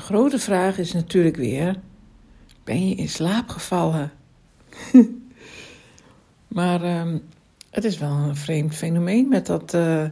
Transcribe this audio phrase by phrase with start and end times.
[0.00, 1.76] De grote vraag is natuurlijk weer:
[2.64, 4.12] ben je in slaap gevallen?
[6.58, 7.18] maar ehm,
[7.70, 10.04] het is wel een vreemd fenomeen met, dat, uh,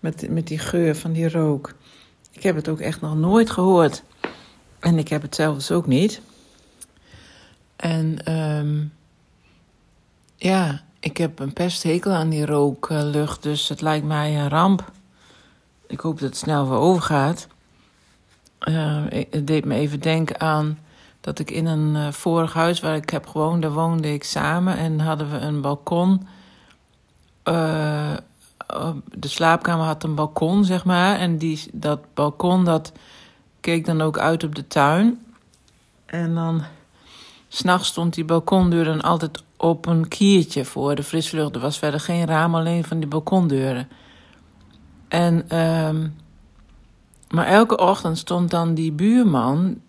[0.00, 1.74] met, met die geur van die rook.
[2.30, 4.02] Ik heb het ook echt nog nooit gehoord.
[4.80, 6.20] En ik heb het zelfs ook niet.
[7.76, 8.92] En um,
[10.36, 14.92] ja, ik heb een pesthekel aan die rooklucht, dus het lijkt mij een ramp.
[15.86, 17.46] Ik hoop dat het snel weer overgaat.
[18.68, 20.78] Uh, het deed me even denken aan
[21.20, 24.76] dat ik in een uh, vorig huis waar ik heb gewoond, daar woonde ik samen
[24.76, 26.26] en hadden we een balkon.
[27.44, 28.16] Uh,
[29.14, 31.18] de slaapkamer had een balkon, zeg maar.
[31.18, 32.92] En die, dat balkon dat
[33.60, 35.24] keek dan ook uit op de tuin.
[36.06, 36.62] En dan
[37.48, 41.54] s'nachts stond die balkondeur dan altijd op een kiertje voor de frislucht.
[41.54, 43.88] Er was verder geen raam, alleen van die balkondeuren.
[45.08, 46.14] En, um,
[47.32, 49.80] maar elke ochtend stond dan die buurman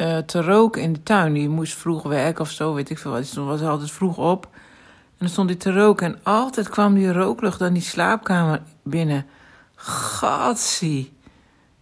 [0.00, 1.32] uh, te roken in de tuin.
[1.32, 3.30] Die moest vroeg werken of zo, weet ik veel wat.
[3.32, 4.48] Die was altijd vroeg op.
[4.52, 6.06] En dan stond hij te roken.
[6.06, 9.26] En altijd kwam die rooklucht dan die slaapkamer binnen.
[9.74, 11.12] Gatsie.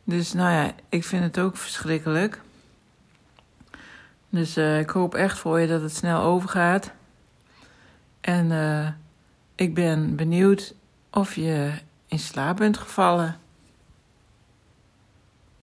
[0.04, 2.40] Dus nou ja, ik vind het ook verschrikkelijk.
[4.28, 6.92] Dus uh, ik hoop echt voor je dat het snel overgaat.
[8.20, 8.88] En uh,
[9.54, 10.74] ik ben benieuwd
[11.10, 11.72] of je
[12.06, 13.42] in slaap bent gevallen.